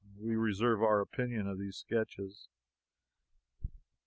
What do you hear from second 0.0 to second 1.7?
We reserve our opinion of